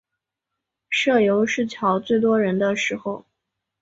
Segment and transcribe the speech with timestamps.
[0.89, 3.23] 社游是乔最多人的时间